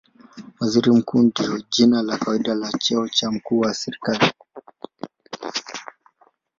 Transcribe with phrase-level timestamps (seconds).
[0.59, 4.31] Waziri Mkuu ndilo jina la kawaida la cheo cha mkuu wa serikali.